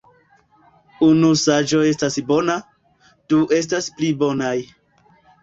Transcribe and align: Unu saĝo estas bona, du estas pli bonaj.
Unu 1.07 1.29
saĝo 1.41 1.81
estas 1.89 2.17
bona, 2.31 2.57
du 3.35 3.43
estas 3.61 3.93
pli 4.01 4.11
bonaj. 4.25 4.57